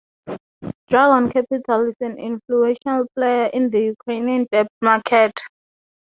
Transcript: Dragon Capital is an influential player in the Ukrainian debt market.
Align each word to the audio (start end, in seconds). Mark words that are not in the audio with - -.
Dragon 0.89 1.29
Capital 1.31 1.87
is 1.89 1.95
an 1.99 2.17
influential 2.17 3.05
player 3.15 3.51
in 3.53 3.69
the 3.69 3.79
Ukrainian 3.81 4.47
debt 4.51 4.67
market. 4.81 5.39